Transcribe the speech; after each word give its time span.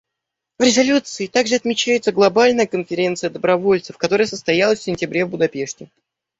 В 0.57 0.63
резолюции 0.63 1.27
также 1.27 1.53
отмечается 1.53 2.11
Глобальная 2.11 2.65
конференция 2.65 3.29
добровольцев, 3.29 3.99
которая 3.99 4.25
состоялась 4.25 4.79
в 4.79 4.83
сентябре 4.83 5.25
в 5.25 5.29
Будапеште. 5.29 5.89